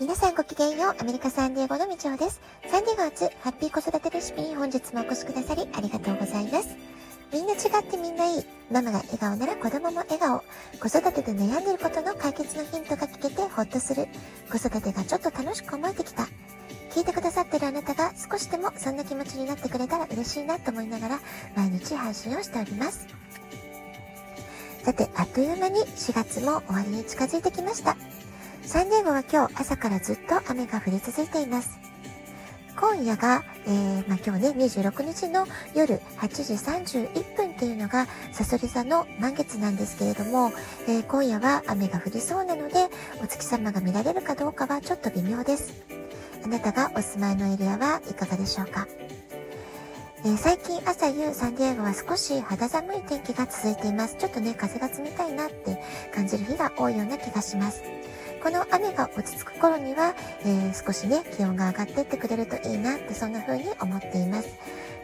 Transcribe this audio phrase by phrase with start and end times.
[0.00, 0.96] 皆さんごきげんよう。
[1.00, 2.40] アメリカサンディエゴのみちおです。
[2.70, 6.76] サンディエゴ初ハッピー子育てレシピに本日もお越しくださりありがとうございます。
[7.32, 8.44] みんな違ってみんないい。
[8.70, 10.44] ママが笑顔なら子供も笑顔。
[10.78, 14.06] 子育てで悩んでることの解決のヒントが聞けてほっとする。
[14.52, 16.28] 子育てがちょっと楽しく思えてきた。
[16.92, 21.18] 聞いてくださってるあなたが少しでもそんな気持ちになってくれたら嬉しいなと思いながら
[21.56, 23.08] 毎日配信をしております。
[24.84, 27.96] さて、あっという間に4月も終わりに近づいてきました。
[28.68, 31.78] サンディエゴは今日朝からずっと雨が降り続いています。
[32.78, 40.52] 今夜が、えー、まあ、今日ね、26日の夜8時31分っていうのが、サソリ座の満月なんですけれども、
[40.86, 42.74] えー、今夜は雨が降りそうなので、
[43.22, 45.72] お月様が見られるかどうかはちょっと微妙です。
[46.44, 48.86] あなたがお住まいのエリアはいかがでしょうか？
[50.26, 54.16] えー、最近朝夕サンディエゴは少し肌寒い天気が続いています。
[54.18, 55.82] ちょっとね、風が冷たいなって
[56.14, 57.82] 感じる日が多いような気がします。
[58.42, 64.48] この雨が落ち着く頃には、えー、少しね、気温が上がってってくれるといいなってそんな風に思っています。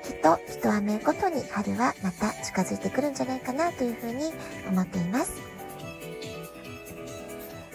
[0.04, 4.32] きっと一雨ごとに春はまた近づいてくるんじゃないかなという風に
[4.68, 5.32] 思っています。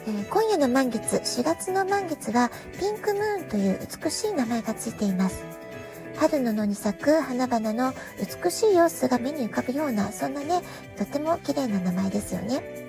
[0.08, 5.44] え、今夜の満月、4月の満月はピンクムーンという美しい名前がついています。
[6.18, 7.94] 春の野に咲く花々の
[8.44, 10.62] 美しい様子が目に浮かぶような、そんなね、
[10.98, 12.89] とても綺麗な名前ですよね。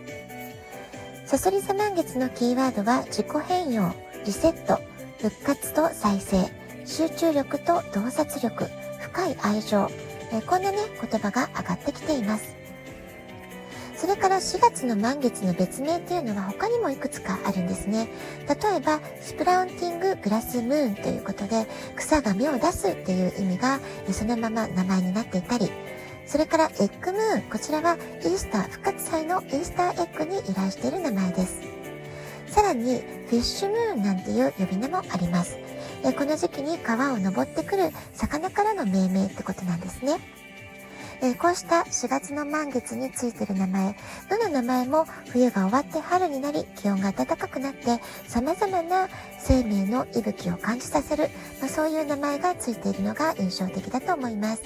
[1.31, 3.95] サソリ座満月のキーワードは自己変容、
[4.27, 4.81] リセット、
[5.23, 6.51] 復活と再生、
[6.85, 8.65] 集中力と洞察力、
[8.99, 9.89] 深い愛情、
[10.33, 12.57] え、こんなね、言葉が上がってきています。
[13.95, 18.09] それから4月の満月の別名っていうのは他にもいくつかあるんですね。
[18.49, 23.79] 例えば、スプラウンティンググラスムーンということで、草が芽を出すっていう意味が
[24.11, 25.71] そのまま名前になっていたり、
[26.31, 31.61] それからエッグムーン、こちらはイースター、復活祭のイースターエッグに由来している名前です。
[32.47, 35.59] さらに、フィッシュムーンなんていう呼び名もあります。
[36.05, 40.19] えこの時期に川を登ってくる魚からの命名ってことなんですね。
[41.21, 43.97] えこうした4月の満月についてる名前、
[44.31, 49.09] どの名前も冬が終わって春になり気温が暖かくなって様々な
[49.41, 51.29] 生命の息吹を感じさせる、
[51.61, 54.63] まあ、そういう名前がついているのが印象的だと思います。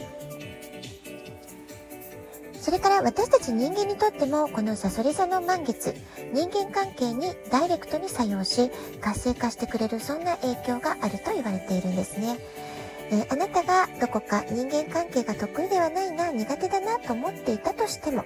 [2.65, 5.95] それから私たち人間にとってもこのサソリ座の満月、
[6.33, 8.71] 人間関係にダイレクトに作用し
[9.03, 12.39] 活性化してくれるそんな影響があると言われているんですね。
[13.11, 18.25] えー、あなたがどこか人間関係が得意ではないな、苦手だなと思っていたとしても、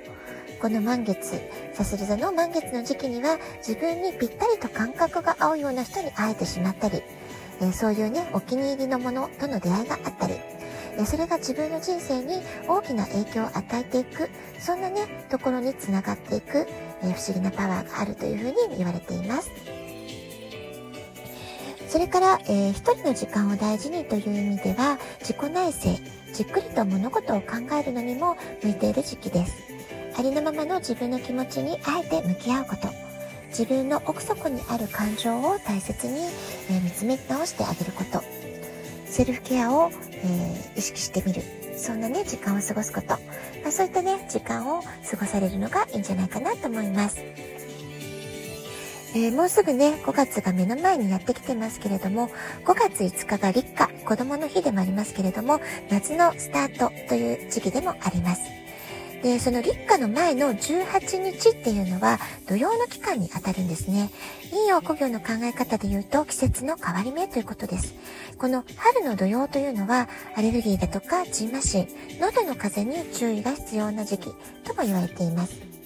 [0.62, 1.40] この満月、
[1.74, 7.02] サソリ座の満月の時期には自分にぴったりと感覚が合うような人に会えてしまったり、
[7.60, 10.34] えー、そういうね、お気に入りのものとの出会いがあったり、
[11.06, 14.28] それが自分の人生に大きな影響を与えていく、
[14.58, 16.66] そんなね、ところにつながっていく、
[17.02, 19.50] え不思議なパワーがあるというふうに言われています。
[21.88, 25.78] それから、えー、一人の時間を大事にという意味では、自己内省、
[26.34, 27.46] じっくりと物事を考
[27.80, 29.54] えるのにも向いている時期です。
[30.18, 32.88] ありのままの自分の気持ちにあえて向き合うこと。
[33.48, 36.20] 自分の奥底にある感情を大切に、
[36.70, 38.37] えー、見つめ直してあげること。
[39.18, 41.42] セルフケアを、えー、意識してみる。
[41.76, 43.08] そんなね、時間を過ごすこと。
[43.08, 43.16] ま
[43.70, 47.18] あ、そういったね、時間を過ごされるのがいいんじゃないかなと思います。
[49.16, 52.30] えー、もうすぐね、5月が目の前にやってきてますけれども、
[52.64, 58.57] 5月5日が立夏、子供の日でもありますけれども、夏のスタートという時期でもあります。
[59.22, 62.18] で、その立夏の前の18日っていうのは
[62.48, 64.10] 土曜の期間にあたるんですね。
[64.50, 67.94] 陰陽古行の考え方で言うと季節の変わり目ということです。
[68.38, 71.88] この春の土曜というのはアレルギーだとかジンマシン、
[72.20, 74.34] 喉の風邪に注意が必要な時期
[74.64, 75.77] とも言われています。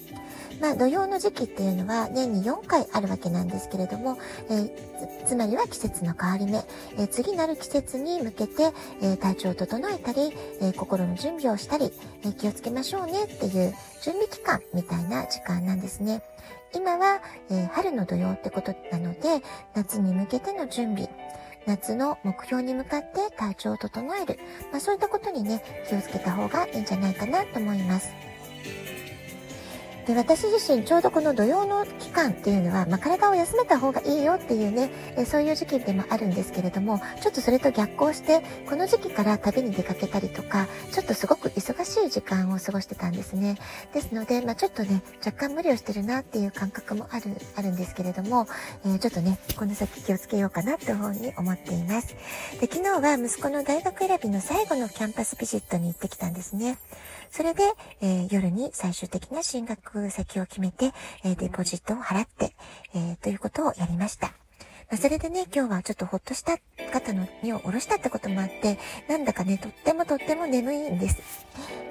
[0.63, 4.17] まあ、土曜の時期っていうのは年に4回あるわけなんですけれども、
[4.49, 6.63] えー、つまりは季節の変わり目、
[6.97, 8.71] えー、次なる季節に向けて、
[9.01, 10.31] えー、体調を整えたり、
[10.61, 11.91] え心の準備をしたり、
[12.23, 16.23] え気をつけましょうねっていう準備期間みたいな時間なんですね。
[16.73, 17.19] 今は、
[17.51, 19.43] え春の土曜ってことなので、
[19.75, 21.09] 夏に向けての準備、
[21.65, 24.39] 夏の目標に向かって体調を整える。
[24.71, 28.32] まあそういったことにね、気をつけた方がいいんじゃないかなと思います。
[30.05, 43.57] で、私自身ちょうどこの土曜の期間っていうのは、まあ、体を休めた方がいいよっていうね、えそういう時期でもあるんですけれども、ちょっとそれと逆行して、この時期から旅に出かけたりとか、ちょっとすごく忙しい時間を過ごしてたんですね。
[43.93, 47.25] ですので、まあ、ちょっとね、若干無理をしてるなっていう感覚もある、
[47.55, 48.47] あるんですけれども、
[48.85, 52.15] えー、ちょっとね、この先気をつけようかなっていうふうに思っています。
[52.59, 56.77] で、昨日は息子の大学選びの最後のキャンパスビジットに行ってきたんですね。
[57.33, 57.63] それで、
[57.99, 60.91] えー、夜に最終的な進学先を決めて、
[61.23, 62.53] えー、デポジットを払って、
[62.93, 64.42] えー、ということをやりました。
[64.93, 66.59] ま、それでね、今日はちょっとほっとした
[66.91, 68.77] 方の身を下ろしたってこともあって、
[69.09, 71.47] なんだかね、とってもとっても眠いんです。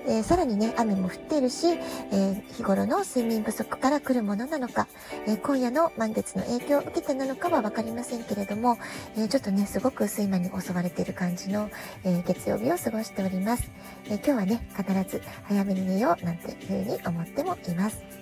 [0.06, 4.86] え、さらにね、雨も降っているし、えー、日頃の睡眠不足から来るものなのか、
[5.26, 8.78] えー、今夜の満月の影響を受けてなのかはわかりませんけれども、
[9.16, 11.70] えちょっとね、すごく睡魔に襲われている感じの、
[12.04, 13.68] え月曜日を過ごしております。
[14.10, 18.21] え今日はね、必ず早めに寝ようなんていうふうに思ってもいます。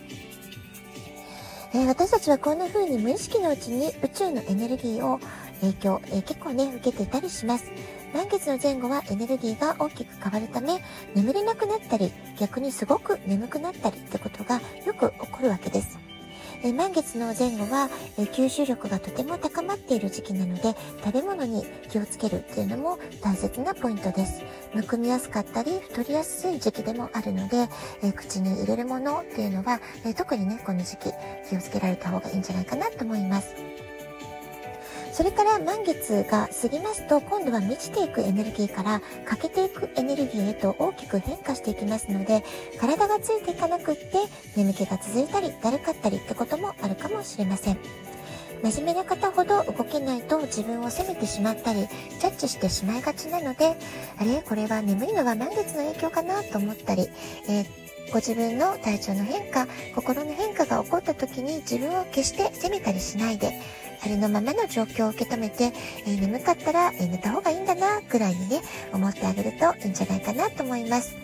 [1.73, 5.21] えー、私たちはこんな風に無意識のうちに宇宙のエネルギーを
[5.61, 7.71] 影響、えー、結構ね、受けていたりします。
[8.13, 10.83] 満月の前後はエネルギーが大きく変わるため、
[11.15, 16.10] 眠れなくなったり、逆にすごく眠くなったりってことがよく起こるわけです。
[16.62, 20.75] え満月の前後は、え吸収力がとても高まっている時期なので、
[21.05, 24.43] 食べ物に気をつけるっていうのも大切なポイントです。
[24.75, 27.69] むくみやすかったり、太りやすい時期でもあるので、
[28.03, 31.12] え口に入れるものっていうのは、え特にね、この時期
[31.49, 33.70] 気をつけられた方がいいんじゃないかなと思います。
[35.21, 42.43] それから満月が過ぎますと、今度は満ちていくエネルギーから欠けていくエネルギーへと大きく変化していきますので、
[42.81, 44.17] 体がついていかなくって
[44.57, 47.77] 眠気が続いたり、だるかったりってこともあるかもしれません。
[48.63, 53.77] 真面目な方ほど動けないと自分を責めてしまったり、ジャッジしてしまいがちなので、
[54.17, 54.41] あれ？
[54.41, 57.11] これは眠いのは満月の影響かなと思ったり、
[57.47, 57.67] えー
[58.11, 63.53] ご自分の体調の変化、心の変化が起こった時に自分を決して責めたりしないで、
[64.02, 65.73] ありのままの状況を受け止めて、
[66.06, 68.62] えー、眠かったら、え、寝た方がいいんだな、くらいにね、
[68.93, 71.17] 思ってあげるといいんじゃないかなと思います。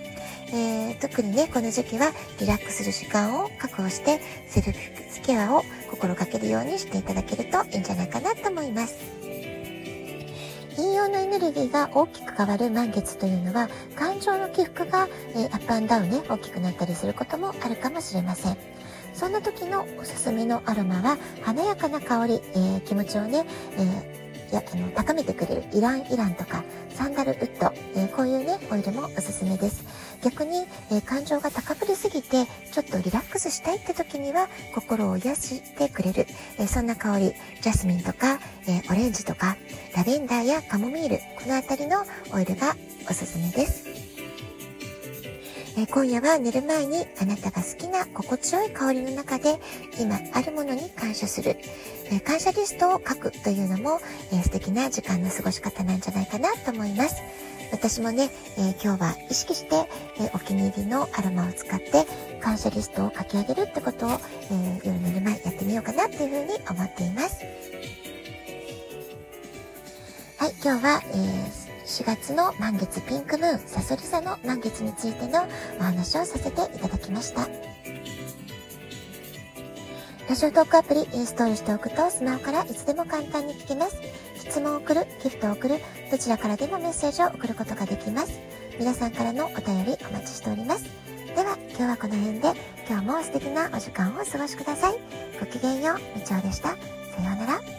[0.52, 8.94] えー、特にね、この時期はリラックスする時間を確保して、セルフケアを心がけるようにしていただけるといいんじゃないかなと思います。
[10.78, 18.75] 引用のエネルギーが大きく変わる満月というのは、感情の起伏が、えー、アップアンダウンね、大きくなったりすることもあるかもしれません。
[19.16, 23.46] そんな時のおすすめのアロマは、華やかな香り、えー、気持ちをね、
[23.78, 26.62] えー、やあの高めてくれるイランイランとか
[26.94, 29.84] サンダルウッド、え、こういうね、オイルもおすすめです。
[30.22, 36.26] 逆に、え、感情が高ぶりすぎて、ちょっとリラックスしたいって時には、心を癒してくれる、
[36.58, 39.56] え、そんな香り、ジャスミンとか、えオレンジとか、
[39.94, 42.76] ラベンダーやカモミール、このあたりのオイルが
[43.10, 43.95] おすすめです。
[45.78, 49.60] え今夜は寝る前にあなたが好きな心地よい香りの中で
[50.00, 51.58] 今あるものに感謝する、
[52.10, 54.00] え感謝リストを書くというのも、
[54.32, 57.16] え素敵な時間の過ごし方なんじゃないかなと思います。
[57.72, 59.86] 私もね、えー、今日は意識して、
[60.18, 62.06] えー、お気に入りのアロマを使って
[62.40, 67.44] 感謝リストを書き上げるってことを、えー、夜寝る前やってみようかなっていうふうに思っています。
[70.38, 75.46] はい、今日は、えー4月の満月ピンクムーン、サソリ座の満月についての
[75.78, 77.48] お話をさせていただきました。
[80.28, 83.96] ラジオトークアプリインストールしておくとスマホからいつでも簡単に聞けます。
[84.34, 85.76] 質問を送る、ギフトを送る、
[86.10, 88.32] どちらからでもメッセージを送ることができます。
[88.80, 90.84] 皆さんからのお便りお待ちしております。
[91.36, 92.52] では、今日はこの辺で、
[92.88, 94.98] 今日も素敵なお時間をお過ごしください。
[95.38, 96.70] ごきげんよう、みちおでした。
[96.70, 96.78] さよ
[97.32, 97.75] うなら。